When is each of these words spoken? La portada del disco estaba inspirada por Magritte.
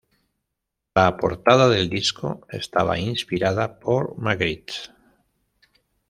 La 0.95 1.15
portada 1.17 1.67
del 1.69 1.87
disco 1.87 2.41
estaba 2.49 2.97
inspirada 2.97 3.77
por 3.79 4.17
Magritte. 4.17 4.73